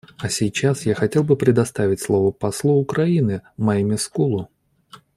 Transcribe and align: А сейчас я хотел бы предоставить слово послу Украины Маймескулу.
А 0.17 0.29
сейчас 0.29 0.87
я 0.87 0.95
хотел 0.95 1.23
бы 1.23 1.35
предоставить 1.35 1.99
слово 2.01 2.31
послу 2.31 2.73
Украины 2.73 3.43
Маймескулу. 3.55 4.49